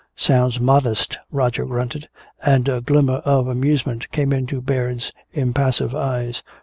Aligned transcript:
"Sounds 0.15 0.59
modest," 0.59 1.19
Roger 1.31 1.63
grunted. 1.63 2.09
And 2.43 2.67
a 2.67 2.81
glimmer 2.81 3.17
of 3.23 3.47
amusement 3.47 4.11
came 4.11 4.33
into 4.33 4.59
Baird's 4.59 5.11
impassive 5.31 5.93
eyes. 5.93 6.41